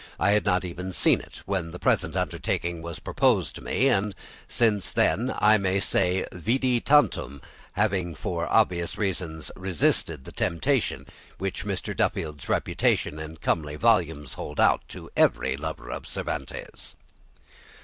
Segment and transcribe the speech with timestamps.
[0.19, 4.15] I had not even seen it when the present undertaking was proposed to me, and
[4.47, 7.39] since then I may say vidi tantum,
[7.73, 11.05] having for obvious reasons resisted the temptation
[11.37, 11.95] which Mr.
[11.95, 16.95] Duffield's reputation and comely volumes hold out to every lover of Cervantes.